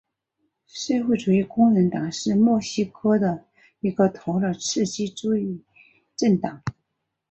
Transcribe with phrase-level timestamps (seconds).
[0.65, 3.45] 社会主义工人党是墨西哥的
[3.81, 5.63] 一个托洛茨基主义
[6.15, 6.63] 政党。